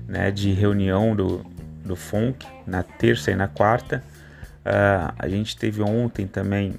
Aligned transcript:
né, 0.07 0.31
de 0.31 0.51
reunião 0.51 1.15
do, 1.15 1.45
do 1.85 1.95
FONC 1.95 2.45
na 2.65 2.83
terça 2.83 3.31
e 3.31 3.35
na 3.35 3.47
quarta. 3.47 4.03
Uh, 4.67 5.13
a 5.17 5.29
gente 5.29 5.55
teve 5.55 5.81
ontem 5.81 6.27
também 6.27 6.75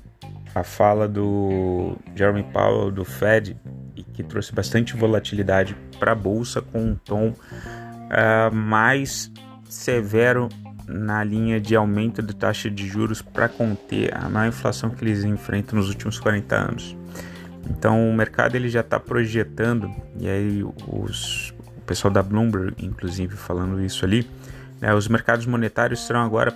a 0.55 0.63
fala 0.63 1.09
do 1.09 1.97
Jeremy 2.15 2.43
Powell 2.53 2.91
do 2.91 3.03
Fed 3.03 3.57
que 4.13 4.23
trouxe 4.23 4.53
bastante 4.53 4.95
volatilidade 4.95 5.75
para 5.99 6.13
a 6.13 6.15
bolsa 6.15 6.61
com 6.61 6.83
um 6.83 6.95
tom 6.95 7.29
uh, 7.29 8.55
mais 8.55 9.33
severo 9.71 10.51
na 10.87 11.25
linha 11.25 11.59
de 11.59 11.75
aumento 11.75 12.21
de 12.21 12.35
taxa 12.35 12.71
de 12.71 12.87
juros 12.87 13.23
para 13.23 13.49
conter 13.49 14.15
a 14.15 14.29
maior 14.29 14.49
inflação 14.49 14.91
que 14.91 15.03
eles 15.03 15.25
enfrentam 15.25 15.79
nos 15.79 15.89
últimos 15.89 16.19
40 16.19 16.57
anos. 16.57 16.97
Então 17.71 18.11
o 18.11 18.13
mercado 18.13 18.55
ele 18.55 18.69
já 18.69 18.81
está 18.81 19.01
projetando 19.01 19.91
e 20.19 20.29
aí 20.29 20.63
os, 20.87 21.55
o 21.77 21.81
pessoal 21.87 22.13
da 22.13 22.23
Bloomberg 22.23 22.75
inclusive 22.85 23.35
falando 23.35 23.81
isso 23.83 24.05
ali, 24.05 24.29
né, 24.79 24.93
os 24.93 25.09
mercados 25.09 25.47
monetários 25.47 26.07
serão 26.07 26.21
agora 26.21 26.53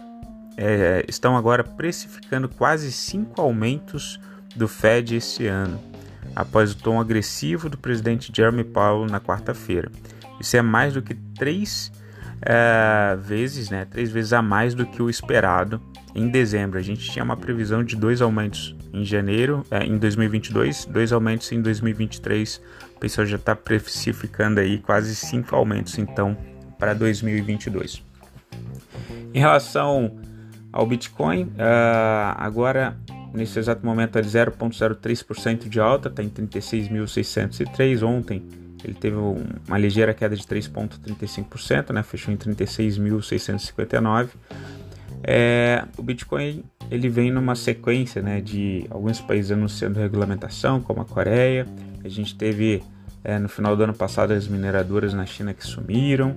é, 0.56 1.04
estão 1.08 1.36
agora 1.36 1.64
precificando 1.64 2.48
quase 2.48 2.92
cinco 2.92 3.40
aumentos 3.40 4.20
do 4.54 4.68
Fed 4.68 5.16
esse 5.16 5.46
ano, 5.46 5.80
após 6.34 6.72
o 6.72 6.76
tom 6.76 7.00
agressivo 7.00 7.68
do 7.68 7.78
presidente 7.78 8.32
Jeremy 8.34 8.64
Powell 8.64 9.06
na 9.06 9.20
quarta-feira. 9.20 9.90
Isso 10.40 10.56
é 10.56 10.62
mais 10.62 10.94
do 10.94 11.02
que 11.02 11.14
três 11.14 11.92
é, 12.42 13.16
vezes, 13.20 13.70
né, 13.70 13.84
três 13.84 14.10
vezes 14.10 14.32
a 14.32 14.42
mais 14.42 14.74
do 14.74 14.84
que 14.84 15.02
o 15.02 15.08
esperado 15.08 15.80
em 16.14 16.28
dezembro. 16.28 16.78
A 16.78 16.82
gente 16.82 17.10
tinha 17.10 17.24
uma 17.24 17.36
previsão 17.36 17.82
de 17.82 17.96
dois 17.96 18.20
aumentos 18.20 18.76
em 18.92 19.04
janeiro, 19.04 19.64
é, 19.70 19.84
em 19.84 19.96
2022, 19.96 20.86
dois 20.86 21.12
aumentos 21.12 21.50
em 21.52 21.62
2023. 21.62 22.60
O 22.96 23.00
pessoal 23.00 23.26
já 23.26 23.36
está 23.36 23.56
precificando 23.56 24.60
aí 24.60 24.78
quase 24.78 25.14
cinco 25.14 25.56
aumentos 25.56 25.98
então 25.98 26.36
para 26.78 26.92
2022. 26.92 28.02
Em 29.32 29.38
relação 29.38 30.18
ao 30.72 30.86
Bitcoin. 30.86 31.44
Uh, 31.44 32.34
agora, 32.36 32.96
nesse 33.34 33.58
exato 33.58 33.84
momento, 33.84 34.18
é 34.18 34.22
0,03% 34.22 35.68
de 35.68 35.78
alta, 35.78 36.08
está 36.08 36.22
em 36.22 36.30
36.603. 36.30 38.02
Ontem 38.02 38.42
ele 38.84 38.94
teve 38.94 39.16
uma 39.16 39.78
ligeira 39.78 40.12
queda 40.12 40.34
de 40.34 40.42
3,35%, 40.42 41.90
né? 41.92 42.02
fechou 42.02 42.32
em 42.32 42.36
36.659. 42.36 44.30
É, 45.24 45.84
o 45.96 46.02
Bitcoin 46.02 46.64
ele 46.90 47.08
vem 47.08 47.30
numa 47.30 47.54
sequência 47.54 48.20
né, 48.20 48.40
de 48.40 48.86
alguns 48.90 49.20
países 49.20 49.52
anunciando 49.52 50.00
regulamentação, 50.00 50.80
como 50.80 51.00
a 51.00 51.04
Coreia. 51.04 51.66
A 52.04 52.08
gente 52.08 52.34
teve 52.34 52.82
é, 53.22 53.38
no 53.38 53.48
final 53.48 53.76
do 53.76 53.84
ano 53.84 53.94
passado 53.94 54.32
as 54.32 54.48
mineradoras 54.48 55.14
na 55.14 55.24
China 55.24 55.54
que 55.54 55.64
sumiram. 55.64 56.34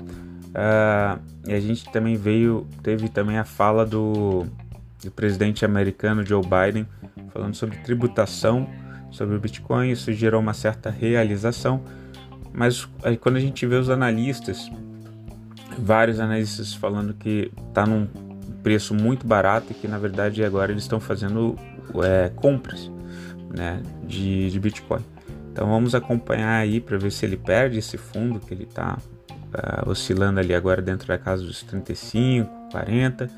Uh, 0.56 1.20
e 1.46 1.54
a 1.54 1.60
gente 1.60 1.84
também 1.92 2.16
veio, 2.16 2.66
teve 2.82 3.10
também 3.10 3.38
a 3.38 3.44
fala 3.44 3.86
do, 3.86 4.46
do 5.04 5.12
presidente 5.12 5.66
americano 5.66 6.26
Joe 6.26 6.42
Biden 6.42 6.88
falando 7.34 7.54
sobre 7.56 7.76
tributação 7.80 8.66
sobre 9.12 9.36
o 9.36 9.40
Bitcoin. 9.40 9.92
Isso 9.92 10.14
gerou 10.14 10.40
uma 10.40 10.54
certa 10.54 10.90
realização, 10.90 11.84
mas 12.54 12.88
aí 13.04 13.18
quando 13.18 13.36
a 13.36 13.42
gente 13.42 13.66
vê 13.66 13.76
os 13.76 13.90
analistas, 13.90 14.72
vários 15.78 16.22
analistas 16.22 16.74
falando 16.74 17.14
que 17.14 17.52
está 17.68 17.86
num 17.86 18.08
preço 18.64 18.94
muito 18.94 19.28
barato 19.28 19.68
e 19.72 19.74
que 19.74 19.90
na 19.90 19.98
verdade 19.98 20.44
agora 20.44 20.72
eles 20.72 20.84
estão 20.84 21.02
fazendo 21.02 21.58
é, 22.02 22.30
compras 22.30 22.90
né, 23.54 23.84
de, 24.08 24.50
de 24.50 24.60
Bitcoin. 24.60 25.04
Então 25.52 25.68
vamos 25.68 25.94
acompanhar 25.94 26.56
aí 26.56 26.80
para 26.80 26.98
ver 26.98 27.12
se 27.12 27.26
ele 27.26 27.36
perde 27.36 27.80
esse 27.80 27.98
fundo 27.98 28.40
que 28.40 28.54
ele 28.54 28.64
está 28.64 28.98
uh, 29.56 29.90
oscilando 29.90 30.40
ali 30.40 30.54
agora 30.54 30.82
dentro 30.82 31.08
da 31.08 31.18
casa 31.18 31.44
dos 31.44 31.64
35, 31.64 32.50
40, 32.72 33.26
uh, 33.26 33.30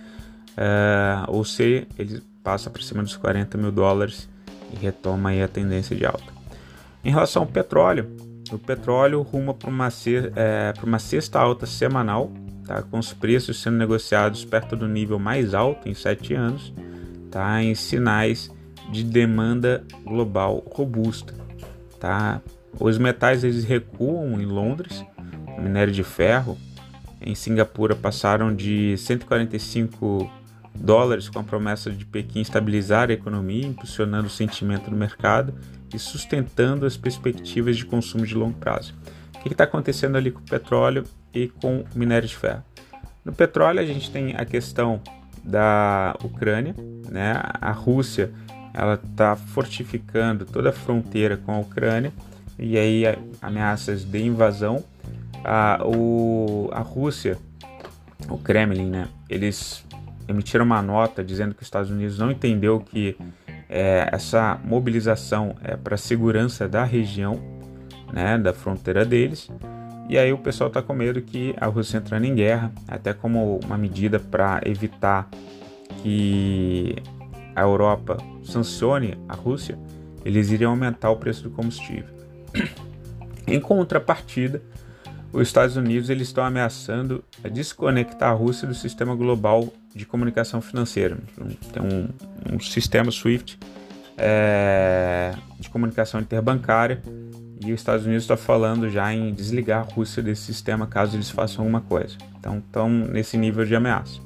ou 1.28 1.44
se 1.45 1.88
ele 1.97 2.22
passa 2.44 2.69
para 2.69 2.81
cima 2.81 3.03
dos 3.03 3.16
40 3.16 3.57
mil 3.57 3.72
dólares 3.72 4.27
e 4.72 4.75
retoma 4.75 5.29
aí 5.29 5.41
a 5.41 5.47
tendência 5.47 5.95
de 5.95 6.06
alta. 6.06 6.38
Em 7.03 7.11
relação 7.11 7.44
ao 7.44 7.47
petróleo, 7.47 8.07
o 8.51 8.57
petróleo 8.57 9.22
ruma 9.22 9.53
para 9.53 9.69
uma, 9.69 9.89
é, 10.35 10.73
uma 10.83 11.00
sexta 11.00 11.39
alta 11.39 11.66
semanal, 11.66 12.31
tá, 12.66 12.81
com 12.81 13.00
os 13.00 13.13
preços 13.13 13.61
sendo 13.61 13.77
negociados 13.77 14.44
perto 14.45 14.75
do 14.75 14.88
nível 14.88 15.19
mais 15.19 15.53
alto 15.53 15.88
em 15.88 15.94
sete 15.94 16.33
anos, 16.33 16.74
tá, 17.30 17.62
em 17.62 17.75
sinais 17.75 18.50
de 18.91 19.03
demanda 19.03 19.83
global 20.03 20.63
robusta. 20.71 21.33
Tá? 22.00 22.41
Os 22.80 22.97
metais 22.97 23.44
eles 23.44 23.63
recuam 23.63 24.39
em 24.39 24.45
Londres, 24.45 25.03
minério 25.62 25.94
de 25.94 26.04
ferro 26.04 26.57
em 27.21 27.33
Singapura 27.33 27.95
passaram 27.95 28.56
de 28.56 28.95
145 28.98 30.31
dólares 30.75 31.30
com 31.30 31.39
a 31.39 31.44
promessa 31.44 31.89
de 31.89 32.06
Pequim 32.06 32.42
estabilizar 32.42 33.09
a 33.09 33.13
economia, 33.13 33.65
impulsionando 33.65 34.27
o 34.27 34.30
sentimento 34.30 34.92
no 34.92 34.98
mercado 34.98 35.54
e 35.94 35.98
sustentando 35.98 36.86
as 36.86 36.95
perspectivas 36.95 37.75
de 37.75 37.86
consumo 37.86 38.25
de 38.25 38.36
longo 38.36 38.57
prazo. 38.57 38.94
O 39.36 39.39
que 39.39 39.50
está 39.50 39.63
acontecendo 39.63 40.15
ali 40.15 40.31
com 40.31 40.39
o 40.39 40.44
petróleo 40.44 41.04
e 41.33 41.48
com 41.48 41.80
o 41.80 41.86
minério 41.98 42.27
de 42.27 42.36
ferro? 42.36 42.63
No 43.25 43.33
petróleo 43.33 43.80
a 43.80 43.86
gente 43.86 44.12
tem 44.12 44.36
a 44.36 44.45
questão 44.45 45.01
da 45.44 46.15
Ucrânia, 46.24 46.75
né? 47.10 47.42
A 47.60 47.71
Rússia 47.71 48.31
ela 48.74 48.94
está 48.94 49.36
fortificando 49.36 50.45
toda 50.45 50.69
a 50.69 50.74
fronteira 50.74 51.38
com 51.38 51.51
a 51.51 51.60
Ucrânia 51.60 52.13
e 52.60 52.77
aí 52.77 53.03
ameaças 53.42 54.03
de 54.03 54.24
invasão 54.24 54.83
a, 55.44 55.80
o, 55.86 56.69
a 56.72 56.81
Rússia, 56.81 57.38
o 58.30 58.38
Kremlin, 58.38 58.89
né, 58.89 59.07
eles 59.30 59.86
emitiram 60.28 60.66
uma 60.66 60.81
nota 60.81 61.24
dizendo 61.24 61.56
que 61.56 61.62
os 61.62 61.68
Estados 61.68 61.89
Unidos 61.89 62.18
não 62.18 62.30
entendeu 62.30 62.80
que 62.80 63.18
é, 63.69 64.10
essa 64.12 64.60
mobilização 64.63 65.56
é 65.63 65.75
para 65.75 65.95
a 65.95 65.98
segurança 65.98 66.68
da 66.68 66.84
região, 66.84 67.39
né, 68.12 68.38
da 68.38 68.54
fronteira 68.54 69.06
deles. 69.06 69.50
E 70.10 70.18
aí 70.18 70.31
o 70.31 70.38
pessoal 70.38 70.69
está 70.69 70.81
com 70.81 70.94
medo 70.94 71.22
que 71.22 71.54
a 71.60 71.66
Rússia 71.66 71.98
entrando 71.98 72.25
em 72.25 72.34
guerra, 72.34 72.72
até 72.88 73.13
como 73.13 73.60
uma 73.66 73.78
medida 73.78 74.19
para 74.19 74.62
evitar 74.66 75.30
que 76.01 76.95
a 77.56 77.62
Europa 77.62 78.18
sancione 78.44 79.18
a 79.28 79.36
Rússia, 79.36 79.78
eles 80.24 80.51
iriam 80.51 80.72
aumentar 80.72 81.10
o 81.10 81.18
preço 81.18 81.44
do 81.44 81.50
combustível. 81.50 82.16
em 83.45 83.60
contrapartida, 83.60 84.62
os 85.31 85.47
Estados 85.47 85.75
Unidos 85.75 86.09
eles 86.09 86.27
estão 86.27 86.44
ameaçando 86.44 87.24
desconectar 87.51 88.29
a 88.29 88.33
Rússia 88.33 88.68
do 88.68 88.74
sistema 88.74 89.15
global 89.15 89.71
de 89.94 90.06
comunicação 90.06 90.62
financeira. 90.62 91.18
Tem 91.74 91.83
um, 91.83 92.09
um 92.53 92.59
sistema 92.59 93.12
SWIFT 93.12 93.57
é, 94.18 95.33
de 95.59 95.69
comunicação 95.69 96.19
interbancária 96.19 97.01
e 97.63 97.74
os 97.74 97.79
Estados 97.79 98.06
Unidos 98.06 98.24
está 98.24 98.38
falando 98.38 98.89
já 98.89 99.13
em 99.13 99.33
desligar 99.33 99.88
a 99.88 99.94
Rússia 99.94 100.21
desse 100.24 100.44
sistema 100.44 100.88
caso 100.88 101.15
eles 101.15 101.29
façam 101.29 101.63
alguma 101.63 101.81
coisa. 101.81 102.15
Então 102.39 102.59
estão 102.59 102.89
nesse 102.89 103.38
nível 103.38 103.65
de 103.65 103.75
ameaça. 103.75 104.19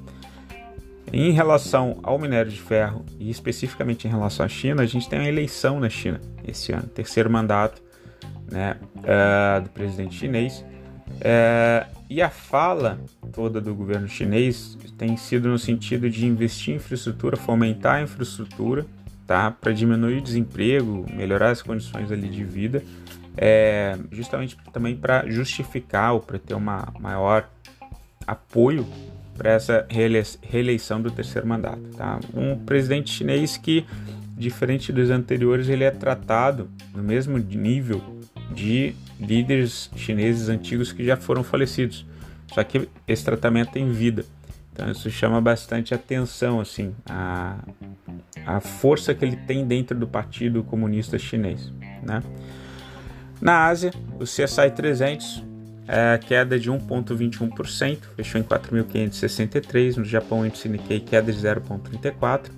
Em 1.14 1.32
relação 1.32 2.00
ao 2.04 2.18
minério 2.18 2.50
de 2.50 2.62
ferro 2.62 3.04
e 3.20 3.30
especificamente 3.30 4.08
em 4.08 4.10
relação 4.10 4.46
à 4.46 4.50
China, 4.50 4.84
a 4.84 4.86
gente 4.86 5.10
tem 5.10 5.20
uma 5.20 5.28
eleição 5.28 5.80
na 5.80 5.90
China 5.90 6.22
esse 6.48 6.72
ano, 6.72 6.88
terceiro 6.88 7.30
mandato 7.30 7.82
né, 8.50 8.78
uh, 8.98 9.62
do 9.62 9.70
presidente 9.72 10.16
chinês. 10.16 10.64
É, 11.20 11.86
e 12.10 12.22
a 12.22 12.30
fala 12.30 13.00
toda 13.34 13.60
do 13.60 13.74
governo 13.74 14.08
chinês 14.08 14.78
tem 14.98 15.18
sido 15.18 15.50
no 15.50 15.58
sentido 15.58 16.10
de 16.10 16.26
investir 16.26 16.74
em 16.74 16.78
infraestrutura, 16.78 17.38
fomentar 17.38 17.96
a 17.96 18.02
infraestrutura, 18.04 18.86
tá? 19.26 19.52
Para 19.52 19.72
diminuir 19.72 20.18
o 20.18 20.22
desemprego, 20.22 21.06
melhorar 21.12 21.52
as 21.52 21.62
condições 21.62 22.12
ali 22.12 22.28
de 22.28 22.44
vida, 22.44 22.84
é, 23.38 23.98
justamente 24.12 24.58
também 24.74 24.96
para 24.96 25.28
justificar 25.30 26.14
ou 26.14 26.20
para 26.20 26.38
ter 26.38 26.54
uma 26.54 26.88
maior 27.00 27.50
apoio 28.28 28.86
para 29.38 29.52
essa 29.52 29.88
reeleição 29.90 31.02
do 31.02 31.10
terceiro 31.10 31.48
mandato, 31.48 31.82
tá? 31.98 32.20
Um 32.34 32.58
presidente 32.58 33.10
chinês 33.10 33.58
que, 33.58 33.86
diferente 34.38 34.92
dos 34.92 35.10
anteriores, 35.10 35.70
ele 35.70 35.84
é 35.84 35.92
tratado 35.92 36.70
no 36.94 37.02
mesmo 37.02 37.38
nível 37.38 38.02
de 38.54 38.94
líderes 39.22 39.90
chineses 39.96 40.50
antigos 40.50 40.92
que 40.92 41.06
já 41.06 41.16
foram 41.16 41.44
falecidos. 41.44 42.06
Só 42.54 42.64
que 42.64 42.90
esse 43.08 43.24
tratamento 43.24 43.72
tem 43.72 43.90
vida. 43.92 44.26
Então 44.74 44.90
isso 44.90 45.10
chama 45.10 45.40
bastante 45.40 45.94
atenção, 45.94 46.60
assim, 46.60 46.96
a, 47.06 47.58
a 48.46 48.60
força 48.60 49.14
que 49.14 49.24
ele 49.24 49.36
tem 49.36 49.66
dentro 49.66 49.98
do 49.98 50.08
Partido 50.08 50.64
Comunista 50.64 51.18
Chinês, 51.18 51.72
né? 52.04 52.22
Na 53.42 53.66
Ásia, 53.66 53.92
o 54.20 54.24
CSI 54.24 54.70
300 54.76 55.44
é 55.88 56.18
queda 56.18 56.60
de 56.60 56.72
1,21%, 56.72 57.98
fechou 58.16 58.40
em 58.40 58.44
4.563. 58.44 59.98
No 59.98 60.06
Japão, 60.06 60.42
o 60.42 60.46
índice 60.46 60.70
Nikkei 60.70 61.00
queda 61.00 61.32
de 61.32 61.40
0,34%, 61.40 62.52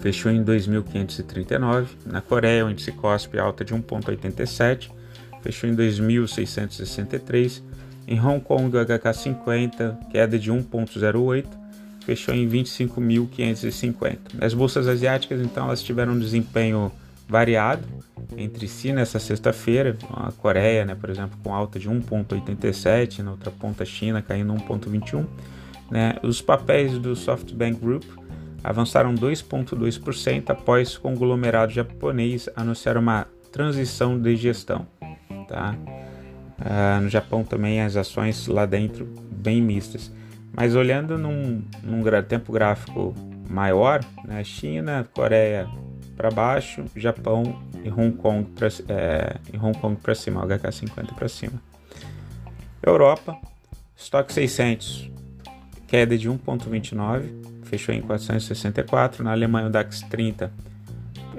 fechou 0.00 0.30
em 0.30 0.44
2.539. 0.44 1.86
Na 2.04 2.20
Coreia, 2.20 2.66
o 2.66 2.70
índice 2.70 2.92
KOSPI 2.92 3.38
alta 3.38 3.64
de 3.64 3.72
1,87%, 3.72 4.90
fechou 5.42 5.68
em 5.68 5.76
2.663. 5.76 7.62
Em 8.06 8.18
Hong 8.18 8.40
Kong, 8.40 8.76
o 8.76 8.80
HK50 8.80 10.08
queda 10.10 10.38
de 10.38 10.50
1,08, 10.50 11.46
fechou 12.04 12.34
em 12.34 12.48
25.550. 12.48 14.18
As 14.40 14.54
bolsas 14.54 14.88
asiáticas, 14.88 15.40
então, 15.42 15.66
elas 15.66 15.82
tiveram 15.82 16.14
um 16.14 16.18
desempenho 16.18 16.90
variado 17.28 17.84
entre 18.36 18.66
si 18.66 18.92
nessa 18.92 19.18
sexta-feira. 19.18 19.96
A 20.14 20.32
Coreia, 20.32 20.84
né, 20.86 20.94
por 20.94 21.10
exemplo, 21.10 21.38
com 21.42 21.54
alta 21.54 21.78
de 21.78 21.88
1,87, 21.88 23.18
na 23.18 23.32
outra 23.32 23.50
ponta 23.50 23.82
a 23.82 23.86
China 23.86 24.22
caindo 24.22 24.54
1,21. 24.54 25.26
Né? 25.90 26.14
Os 26.22 26.40
papéis 26.40 26.98
do 26.98 27.14
SoftBank 27.14 27.78
Group 27.78 28.04
avançaram 28.64 29.14
2,2% 29.14 30.50
após 30.50 30.96
o 30.96 31.00
conglomerado 31.00 31.72
japonês 31.72 32.48
anunciar 32.56 32.96
uma 32.96 33.26
transição 33.52 34.18
de 34.18 34.36
gestão. 34.36 34.86
Tá? 35.48 35.74
Uh, 36.60 37.00
no 37.00 37.08
Japão 37.08 37.42
também 37.42 37.80
as 37.80 37.96
ações 37.96 38.46
lá 38.46 38.66
dentro 38.66 39.06
bem 39.30 39.60
mistas. 39.62 40.12
Mas 40.52 40.74
olhando 40.74 41.16
num, 41.16 41.62
num 41.82 42.02
tempo 42.22 42.52
gráfico 42.52 43.14
maior, 43.48 44.04
né, 44.24 44.44
China, 44.44 45.08
Coreia 45.14 45.68
para 46.16 46.30
baixo, 46.30 46.84
Japão 46.96 47.62
e 47.84 47.88
Hong 47.88 48.12
Kong 48.16 48.50
para 48.50 48.68
é, 48.88 49.36
Hong 49.62 49.78
Kong 49.78 49.96
para 50.02 50.14
cima, 50.14 50.44
HK50 50.44 51.14
para 51.14 51.28
cima. 51.28 51.62
Europa, 52.82 53.36
estoque 53.96 54.32
600, 54.32 55.10
queda 55.86 56.18
de 56.18 56.28
1,29, 56.28 57.62
fechou 57.64 57.94
em 57.94 58.00
464. 58.00 59.22
Na 59.22 59.32
Alemanha, 59.32 59.68
o 59.68 59.70
DAX 59.70 60.02
30 60.02 60.52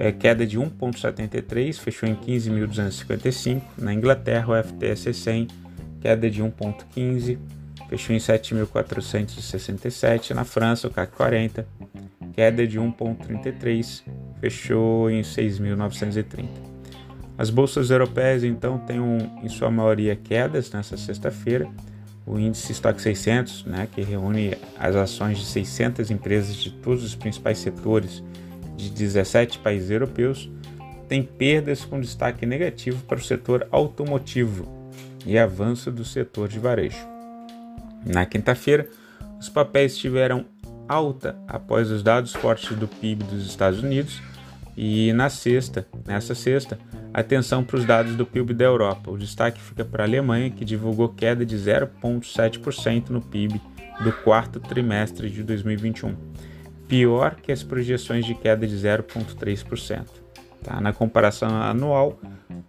é, 0.00 0.10
queda 0.10 0.44
de 0.46 0.58
1,73, 0.58 1.78
fechou 1.78 2.08
em 2.08 2.16
15.255. 2.16 3.60
Na 3.76 3.92
Inglaterra, 3.92 4.46
o 4.48 4.54
FTSE 4.64 5.12
100, 5.12 5.48
queda 6.00 6.30
de 6.30 6.42
1,15, 6.42 7.36
fechou 7.86 8.16
em 8.16 8.18
7.467. 8.18 10.30
Na 10.30 10.44
França, 10.44 10.88
o 10.88 10.90
CAC 10.90 11.14
40, 11.14 11.68
queda 12.32 12.66
de 12.66 12.80
1,33, 12.80 14.02
fechou 14.40 15.10
em 15.10 15.20
6.930. 15.20 16.48
As 17.36 17.50
bolsas 17.50 17.90
europeias, 17.90 18.42
então, 18.42 18.78
têm, 18.78 18.98
um, 18.98 19.18
em 19.42 19.50
sua 19.50 19.70
maioria, 19.70 20.16
quedas 20.16 20.70
nessa 20.70 20.96
sexta-feira. 20.96 21.68
O 22.24 22.38
índice 22.38 22.72
Stock 22.72 22.98
600, 23.00 23.66
né, 23.66 23.86
que 23.92 24.00
reúne 24.00 24.56
as 24.78 24.96
ações 24.96 25.36
de 25.38 25.44
600 25.44 26.10
empresas 26.10 26.56
de 26.56 26.70
todos 26.70 27.04
os 27.04 27.14
principais 27.14 27.58
setores 27.58 28.22
de 28.80 28.90
17 28.90 29.58
países 29.58 29.90
europeus, 29.90 30.50
tem 31.08 31.22
perdas 31.22 31.84
com 31.84 32.00
destaque 32.00 32.46
negativo 32.46 33.02
para 33.04 33.18
o 33.18 33.22
setor 33.22 33.66
automotivo 33.70 34.68
e 35.26 35.38
avanço 35.38 35.90
do 35.90 36.04
setor 36.04 36.48
de 36.48 36.58
varejo. 36.58 37.04
Na 38.06 38.24
quinta-feira, 38.24 38.88
os 39.38 39.48
papéis 39.48 39.98
tiveram 39.98 40.46
alta 40.88 41.36
após 41.46 41.90
os 41.90 42.02
dados 42.02 42.32
fortes 42.32 42.76
do 42.76 42.88
PIB 42.88 43.24
dos 43.24 43.46
Estados 43.46 43.82
Unidos 43.82 44.20
e 44.76 45.12
na 45.12 45.28
sexta, 45.28 45.86
nessa 46.06 46.34
sexta, 46.34 46.78
atenção 47.12 47.62
para 47.62 47.76
os 47.76 47.84
dados 47.84 48.14
do 48.14 48.24
PIB 48.24 48.54
da 48.54 48.64
Europa. 48.64 49.10
O 49.10 49.18
destaque 49.18 49.60
fica 49.60 49.84
para 49.84 50.04
a 50.04 50.06
Alemanha, 50.06 50.50
que 50.50 50.64
divulgou 50.64 51.08
queda 51.08 51.44
de 51.44 51.56
0,7% 51.56 53.10
no 53.10 53.20
PIB 53.20 53.60
do 54.02 54.12
quarto 54.12 54.58
trimestre 54.60 55.28
de 55.28 55.42
2021 55.42 56.14
pior 56.90 57.36
que 57.36 57.52
as 57.52 57.62
projeções 57.62 58.26
de 58.26 58.34
queda 58.34 58.66
de 58.66 58.74
0,3%. 58.74 60.06
Tá? 60.64 60.80
Na 60.80 60.92
comparação 60.92 61.48
anual, 61.48 62.18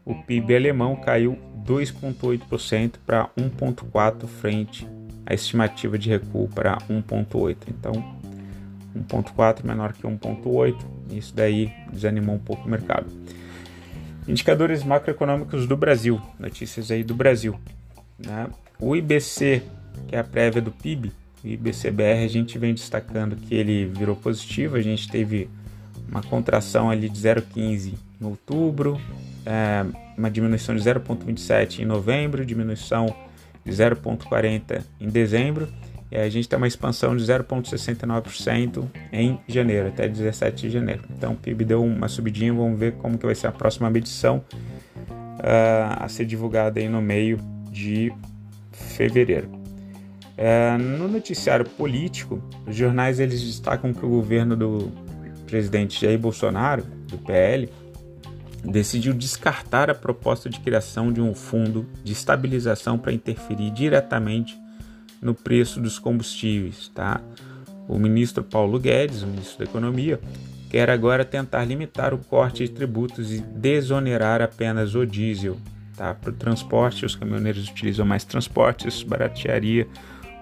o 0.05 0.13
PIB 0.13 0.55
alemão 0.55 0.95
caiu 0.95 1.39
2,8% 1.65 2.93
para 3.03 3.27
1,4% 3.35 4.27
frente 4.27 4.87
à 5.25 5.33
estimativa 5.33 5.97
de 5.97 6.07
recuo 6.07 6.47
para 6.47 6.77
1,8%. 6.87 7.57
Então, 7.67 7.93
1,4% 8.95 9.65
menor 9.65 9.91
que 9.93 10.03
1,8%, 10.03 10.77
isso 11.09 11.35
daí 11.35 11.73
desanimou 11.91 12.35
um 12.35 12.39
pouco 12.39 12.67
o 12.67 12.69
mercado. 12.69 13.11
Indicadores 14.27 14.83
macroeconômicos 14.83 15.65
do 15.65 15.75
Brasil, 15.75 16.21
notícias 16.39 16.91
aí 16.91 17.03
do 17.03 17.15
Brasil. 17.15 17.59
Né? 18.19 18.47
O 18.79 18.95
IBC, 18.95 19.63
que 20.07 20.15
é 20.15 20.19
a 20.19 20.23
prévia 20.23 20.61
do 20.61 20.71
PIB, 20.71 21.11
o 21.43 21.48
IBCBR 21.48 22.24
a 22.24 22.27
gente 22.27 22.57
vem 22.57 22.74
destacando 22.74 23.36
que 23.36 23.55
ele 23.55 23.86
virou 23.86 24.15
positivo, 24.15 24.75
a 24.75 24.81
gente 24.81 25.10
teve 25.10 25.50
uma 26.10 26.21
contração 26.21 26.89
ali 26.89 27.10
de 27.10 27.19
0,15 27.19 27.93
em 28.21 28.25
outubro, 28.25 29.00
é, 29.45 29.86
uma 30.17 30.29
diminuição 30.29 30.75
de 30.75 30.81
0,27 30.81 31.79
em 31.79 31.86
novembro, 31.86 32.45
diminuição 32.45 33.13
de 33.65 33.71
0,40 33.71 34.83
em 35.00 35.07
dezembro, 35.07 35.67
e 36.12 36.17
a 36.17 36.29
gente 36.29 36.48
tem 36.48 36.57
uma 36.57 36.67
expansão 36.67 37.15
de 37.15 37.24
0,69% 37.24 38.86
em 39.13 39.39
janeiro, 39.48 39.88
até 39.88 40.07
17 40.07 40.67
de 40.67 40.69
janeiro. 40.69 41.03
Então 41.17 41.33
o 41.33 41.36
PIB 41.38 41.63
deu 41.63 41.83
uma 41.83 42.10
subidinha, 42.10 42.53
vamos 42.53 42.77
ver 42.77 42.93
como 42.93 43.17
que 43.17 43.25
vai 43.25 43.33
ser 43.33 43.48
a 43.48 43.51
próxima 43.51 43.89
medição 43.89 44.43
uh, 45.10 45.95
a 45.98 46.07
ser 46.10 46.25
divulgada 46.25 46.81
aí 46.81 46.89
no 46.89 47.01
meio 47.01 47.39
de 47.71 48.12
fevereiro. 48.71 49.60
É, 50.43 50.75
no 50.75 51.07
noticiário 51.07 51.63
político, 51.63 52.41
os 52.65 52.75
jornais 52.75 53.19
eles 53.19 53.43
destacam 53.43 53.93
que 53.93 54.03
o 54.03 54.10
governo 54.10 54.55
do 54.55 54.91
presidente 55.45 56.03
Jair 56.03 56.17
Bolsonaro, 56.17 56.83
do 57.07 57.15
PL, 57.19 57.69
decidiu 58.65 59.13
descartar 59.13 59.91
a 59.91 59.93
proposta 59.93 60.50
de 60.50 60.60
criação 60.60 61.13
de 61.13 61.21
um 61.21 61.36
fundo 61.36 61.86
de 62.03 62.13
estabilização 62.13 62.98
para 62.98 63.13
interferir 63.13 63.69
diretamente 63.69 64.60
no 65.21 65.36
preço 65.36 65.79
dos 65.79 66.00
combustíveis. 66.00 66.88
Tá? 66.88 67.21
O 67.88 68.00
ministro 68.00 68.43
Paulo 68.43 68.79
Guedes, 68.79 69.21
o 69.21 69.27
ministro 69.27 69.60
da 69.60 69.65
Economia, 69.65 70.19
quer 70.71 70.89
agora 70.89 71.24
tentar 71.24 71.65
limitar 71.65 72.15
o 72.15 72.17
corte 72.17 72.63
de 72.63 72.71
tributos 72.71 73.31
e 73.31 73.41
desonerar 73.41 74.41
apenas 74.41 74.95
o 74.95 75.05
diesel. 75.05 75.57
Tá? 75.95 76.15
Para 76.15 76.31
o 76.31 76.33
transporte, 76.33 77.05
os 77.05 77.15
caminhoneiros 77.15 77.69
utilizam 77.69 78.07
mais 78.07 78.24
transportes, 78.24 79.03
baratearia 79.03 79.88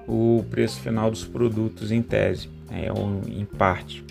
o 0.10 0.44
preço 0.50 0.82
final 0.82 1.12
dos 1.12 1.24
produtos 1.24 1.92
em 1.92 2.02
tese, 2.02 2.50
né? 2.70 2.92
um, 2.92 3.22
em 3.28 3.46
parte. 3.46 4.04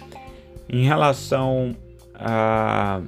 Em 0.69 0.85
relação 0.85 1.75
a 2.15 3.03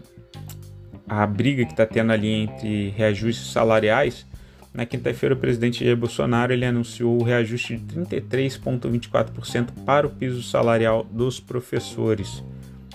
a 1.10 1.26
briga 1.26 1.64
que 1.64 1.72
está 1.72 1.84
tendo 1.84 2.12
ali 2.12 2.28
entre 2.28 2.90
reajustes 2.90 3.50
salariais, 3.50 4.24
na 4.72 4.86
quinta-feira 4.86 5.34
o 5.34 5.38
presidente 5.38 5.84
Jair 5.84 5.96
Bolsonaro 5.96 6.52
ele 6.52 6.64
anunciou 6.64 7.20
o 7.20 7.24
reajuste 7.24 7.76
de 7.76 7.98
33,24% 7.98 9.70
para 9.84 10.06
o 10.06 10.10
piso 10.10 10.40
salarial 10.40 11.04
dos 11.10 11.40
professores. 11.40 12.44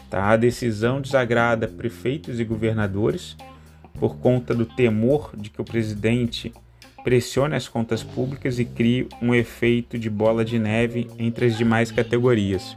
Tá? 0.09 0.29
A 0.29 0.37
decisão 0.37 1.01
desagrada 1.01 1.67
prefeitos 1.67 2.39
e 2.39 2.45
governadores 2.45 3.35
por 3.99 4.15
conta 4.15 4.55
do 4.55 4.65
temor 4.65 5.31
de 5.35 5.49
que 5.49 5.59
o 5.59 5.65
presidente 5.65 6.53
pressione 7.05 7.55
as 7.55 7.67
contas 7.67 8.01
públicas 8.01 8.57
e 8.57 8.65
crie 8.65 9.07
um 9.21 9.35
efeito 9.35 9.99
de 9.99 10.09
bola 10.09 10.43
de 10.43 10.57
neve 10.57 11.07
entre 11.19 11.45
as 11.45 11.55
demais 11.55 11.91
categorias. 11.91 12.75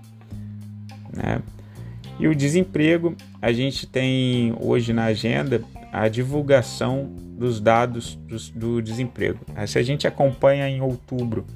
Né? 1.17 1.41
E 2.21 2.29
o 2.29 2.35
desemprego, 2.35 3.17
a 3.41 3.51
gente 3.53 3.87
tem 3.87 4.55
hoje 4.61 4.93
na 4.93 5.07
agenda 5.07 5.63
a 5.91 6.09
divulgação 6.09 7.11
dos 7.39 7.59
dados 7.59 8.17
do, 8.17 8.37
do 8.55 8.83
desemprego. 8.83 9.39
Se 9.67 9.79
a 9.79 9.83
gente 9.83 10.07
acompanha 10.07 10.69
em 10.69 10.83
outubro, 10.83 11.47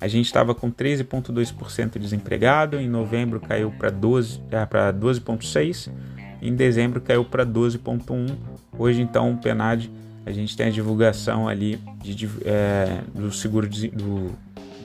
a 0.00 0.08
gente 0.08 0.24
estava 0.24 0.54
com 0.54 0.72
13,2% 0.72 1.98
desempregado, 1.98 2.80
em 2.80 2.88
novembro 2.88 3.38
caiu 3.38 3.70
para 3.70 3.90
12,6%, 3.90 5.92
em 6.40 6.54
dezembro 6.54 7.02
caiu 7.02 7.24
para 7.24 7.44
12,1%. 7.44 8.34
Hoje, 8.78 9.02
então, 9.02 9.32
o 9.32 9.36
PNAD, 9.36 9.90
a 10.26 10.32
gente 10.32 10.56
tem 10.56 10.66
a 10.66 10.70
divulgação 10.70 11.48
ali 11.48 11.78
de, 12.02 12.28
é, 12.44 13.00
do 13.14 13.30
seguro 13.30 13.68
de, 13.68 13.88
do, 13.88 14.30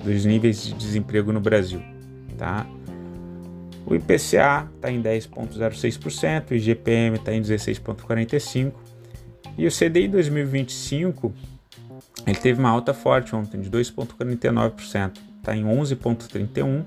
dos 0.03 0.25
níveis 0.25 0.63
de 0.63 0.73
desemprego 0.73 1.31
no 1.31 1.39
Brasil. 1.39 1.81
Tá? 2.37 2.65
O 3.85 3.95
IPCA 3.95 4.69
está 4.75 4.91
em 4.91 5.01
10,06%, 5.01 6.51
o 6.51 6.53
IGPM 6.53 7.17
está 7.17 7.33
em 7.33 7.41
16,45%. 7.41 8.73
E 9.57 9.67
o 9.67 9.71
CDI 9.71 10.07
2025 10.07 11.33
ele 12.27 12.37
teve 12.37 12.59
uma 12.59 12.69
alta 12.69 12.93
forte 12.93 13.35
ontem 13.35 13.59
de 13.59 13.69
2,49%, 13.69 15.17
está 15.39 15.55
em 15.55 15.63
11,31%. 15.63 16.85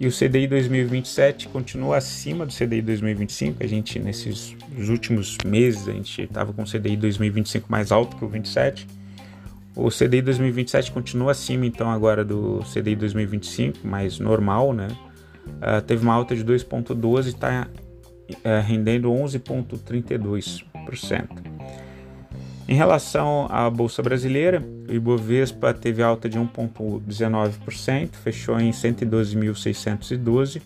E 0.00 0.06
o 0.06 0.12
CDI 0.12 0.46
2027 0.46 1.48
continua 1.48 1.96
acima 1.96 2.46
do 2.46 2.52
CDI 2.52 2.80
2025. 2.82 3.64
A 3.64 3.66
gente, 3.66 3.98
nesses 3.98 4.56
últimos 4.88 5.36
meses, 5.44 5.88
a 5.88 5.92
gente 5.92 6.22
estava 6.22 6.52
com 6.52 6.62
o 6.62 6.64
CDI 6.64 6.96
2025 6.96 7.70
mais 7.70 7.90
alto 7.90 8.16
que 8.16 8.24
o 8.24 8.28
27. 8.28 8.86
O 9.74 9.90
CDI 9.90 10.22
2027 10.22 10.92
continua 10.92 11.32
acima, 11.32 11.66
então, 11.66 11.90
agora 11.90 12.24
do 12.24 12.62
CDI 12.72 12.94
2025, 12.96 13.86
mais 13.86 14.18
normal, 14.18 14.72
né? 14.72 14.88
uh, 15.56 15.80
teve 15.82 16.02
uma 16.02 16.14
alta 16.14 16.36
de 16.36 16.44
2,12% 16.44 17.26
e 17.26 17.28
está 17.28 17.68
uh, 18.30 18.62
rendendo 18.64 19.10
11,32%. 19.10 21.57
Em 22.68 22.74
relação 22.74 23.46
à 23.50 23.70
Bolsa 23.70 24.02
Brasileira, 24.02 24.62
o 24.86 24.92
Ibovespa 24.92 25.72
teve 25.72 26.02
alta 26.02 26.28
de 26.28 26.38
1,19%, 26.38 28.10
fechou 28.16 28.60
em 28.60 28.70
112.612 28.70 30.60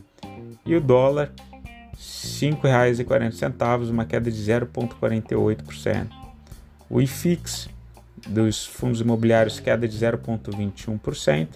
e 0.67 0.75
o 0.75 0.81
dólar 0.81 1.31
R$ 1.37 1.97
5,40, 1.97 3.89
uma 3.89 4.05
queda 4.05 4.29
de 4.33 4.37
0,48%. 4.37 6.09
O 6.91 7.01
IFIX 7.01 7.69
dos 8.27 8.67
fundos 8.67 9.01
imobiliários 9.01 9.61
queda 9.61 9.87
de 9.87 9.97
0,21%, 9.97 11.49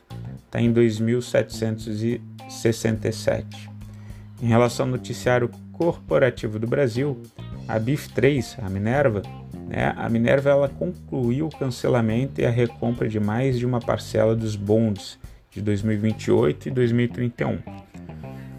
está 0.46 0.60
em 0.60 0.72
2.700 0.72 2.20
67. 2.48 3.68
Em 4.40 4.46
relação 4.46 4.86
ao 4.86 4.92
noticiário 4.92 5.50
corporativo 5.72 6.58
do 6.58 6.66
Brasil, 6.66 7.20
a 7.66 7.80
BIF3, 7.80 8.62
a 8.64 8.70
Minerva, 8.70 9.22
né, 9.66 9.92
a 9.96 10.08
Minerva 10.08 10.50
ela 10.50 10.68
concluiu 10.68 11.46
o 11.46 11.50
cancelamento 11.50 12.40
e 12.40 12.46
a 12.46 12.50
recompra 12.50 13.08
de 13.08 13.18
mais 13.18 13.58
de 13.58 13.66
uma 13.66 13.80
parcela 13.80 14.36
dos 14.36 14.54
bonds 14.54 15.18
de 15.50 15.60
2028 15.60 16.68
e 16.68 16.70
2031. 16.70 17.58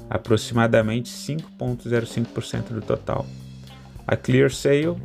aproximadamente 0.08 1.10
5,05% 1.10 2.68
do 2.68 2.80
total. 2.80 3.26
A 4.06 4.16
ClearSale, 4.16 4.96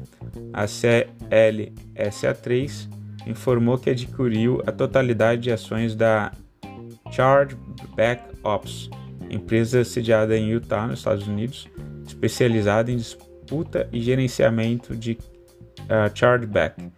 a 0.53 0.63
CLSA3, 0.63 2.87
informou 3.27 3.77
que 3.77 3.89
adquiriu 3.89 4.63
a 4.65 4.71
totalidade 4.71 5.41
de 5.41 5.51
ações 5.51 5.97
da 5.97 6.31
Chargeback 7.11 8.23
Ops, 8.41 8.89
empresa 9.29 9.83
sediada 9.83 10.37
em 10.37 10.47
Utah, 10.47 10.87
nos 10.87 10.99
Estados 10.99 11.27
Unidos, 11.27 11.67
especializada 12.07 12.89
em 12.89 12.95
disputa 12.95 13.89
e 13.91 13.99
gerenciamento 13.99 14.95
de 14.95 15.17
uh, 15.81 16.11
chargeback, 16.13 16.91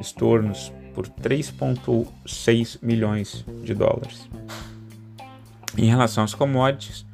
estornos 0.00 0.72
por 0.94 1.06
3,6 1.06 2.78
milhões 2.82 3.44
de 3.62 3.74
dólares. 3.74 4.28
Em 5.76 5.86
relação 5.86 6.24
aos 6.24 6.34
commodities, 6.34 7.06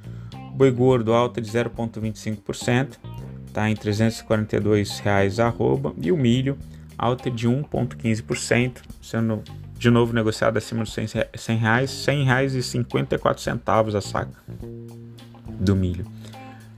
boi 0.53 0.71
gordo 0.71 1.13
alta 1.13 1.41
de 1.41 1.51
0,25%, 1.51 2.99
está 3.47 3.71
em 3.71 3.77
342 3.77 4.99
reais 5.01 5.39
arroba, 5.39 5.95
e 6.01 6.11
o 6.11 6.17
milho 6.17 6.59
alta 6.99 7.31
de 7.31 7.49
1,15%, 7.49 8.79
sendo 9.03 9.43
de 9.79 9.91
novo 9.91 10.13
negociado 10.13 10.57
acima 10.57 10.83
dos 10.85 10.95
100 10.95 11.59
reais, 11.59 12.07
R$ 12.07 12.23
reais 12.25 12.55
e 12.55 12.63
54 12.63 13.43
centavos 13.43 13.95
a 13.95 14.01
saca 14.01 14.39
do 15.61 15.77
milho. 15.77 16.07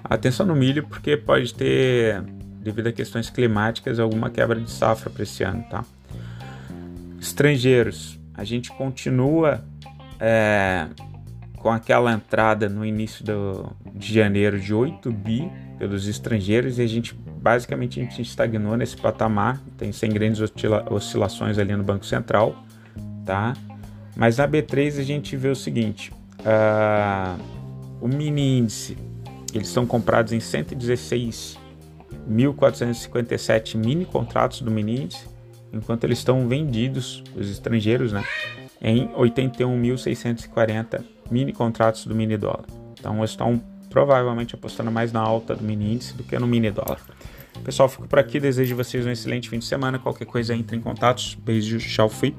Atenção 0.02 0.46
no 0.46 0.56
milho, 0.56 0.86
porque 0.86 1.16
pode 1.16 1.54
ter, 1.54 2.22
devido 2.60 2.88
a 2.88 2.92
questões 2.92 3.30
climáticas, 3.30 3.98
alguma 3.98 4.30
quebra 4.30 4.60
de 4.60 4.70
safra 4.70 5.10
para 5.10 5.22
esse 5.22 5.42
ano, 5.42 5.64
tá? 5.70 5.84
Estrangeiros, 7.20 8.18
a 8.34 8.44
gente 8.44 8.70
continua 8.70 9.64
é, 10.20 10.86
com 11.56 11.70
aquela 11.70 12.12
entrada 12.12 12.68
no 12.68 12.84
início 12.84 13.24
do, 13.24 13.72
de 13.94 14.12
janeiro 14.12 14.60
de 14.60 14.72
8 14.72 15.10
bi 15.12 15.50
pelos 15.78 16.06
estrangeiros 16.06 16.78
e 16.78 16.82
a 16.82 16.86
gente 16.86 17.14
basicamente 17.14 18.00
a 18.00 18.02
gente 18.02 18.20
estagnou 18.22 18.76
nesse 18.76 18.96
patamar, 18.96 19.60
tem 19.76 19.92
sem 19.92 20.10
grandes 20.10 20.40
oscilações 20.90 21.56
ali 21.56 21.74
no 21.74 21.84
Banco 21.84 22.04
Central 22.04 22.64
tá? 23.28 23.54
Mas 24.16 24.38
na 24.38 24.48
B3 24.48 24.98
a 24.98 25.02
gente 25.02 25.36
vê 25.36 25.48
o 25.48 25.54
seguinte: 25.54 26.10
uh, 26.40 27.38
o 28.00 28.08
mini 28.08 28.58
índice, 28.58 28.96
eles 29.52 29.68
são 29.68 29.86
comprados 29.86 30.32
em 30.32 30.40
116.457 32.30 33.76
mini 33.76 34.04
contratos 34.04 34.60
do 34.60 34.78
índice, 34.78 35.26
enquanto 35.72 36.04
eles 36.04 36.18
estão 36.18 36.46
vendidos, 36.48 37.22
os 37.36 37.50
estrangeiros, 37.50 38.12
né, 38.12 38.24
em 38.80 39.08
81.640 39.08 41.04
mini 41.30 41.52
contratos 41.52 42.06
do 42.06 42.14
mini 42.14 42.36
dólar. 42.36 42.64
Então 42.98 43.22
estão 43.24 43.60
provavelmente 43.90 44.54
apostando 44.54 44.90
mais 44.90 45.12
na 45.12 45.20
alta 45.20 45.54
do 45.54 45.64
mini 45.64 45.94
índice 45.94 46.14
do 46.14 46.22
que 46.22 46.38
no 46.38 46.46
mini 46.46 46.70
dólar. 46.70 47.00
Pessoal, 47.64 47.88
fico 47.88 48.06
por 48.06 48.18
aqui. 48.18 48.38
Desejo 48.38 48.76
vocês 48.76 49.04
um 49.06 49.10
excelente 49.10 49.48
fim 49.48 49.58
de 49.58 49.64
semana. 49.64 49.98
Qualquer 49.98 50.26
coisa, 50.26 50.54
entre 50.54 50.76
em 50.76 50.80
contato. 50.80 51.36
Beijo, 51.44 51.78
tchau, 51.78 52.08
fui. 52.08 52.34